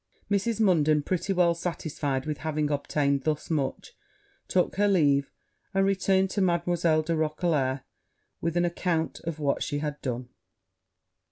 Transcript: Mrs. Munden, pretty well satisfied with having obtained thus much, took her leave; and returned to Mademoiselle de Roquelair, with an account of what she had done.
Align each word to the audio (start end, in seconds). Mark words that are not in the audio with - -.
Mrs. 0.31 0.59
Munden, 0.59 1.03
pretty 1.03 1.31
well 1.31 1.53
satisfied 1.53 2.25
with 2.25 2.39
having 2.39 2.71
obtained 2.71 3.21
thus 3.21 3.51
much, 3.51 3.93
took 4.47 4.77
her 4.77 4.87
leave; 4.87 5.29
and 5.75 5.85
returned 5.85 6.31
to 6.31 6.41
Mademoiselle 6.41 7.03
de 7.03 7.15
Roquelair, 7.15 7.83
with 8.41 8.57
an 8.57 8.65
account 8.65 9.19
of 9.25 9.37
what 9.37 9.61
she 9.61 9.77
had 9.77 10.01
done. 10.01 10.29